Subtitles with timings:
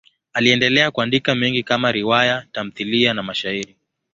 [0.33, 3.75] Aliendelea kuandika mengi kama riwaya, tamthiliya na mashairi.